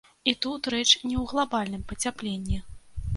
[0.31, 2.57] І тут рэч не ў глабальным пацяпленні.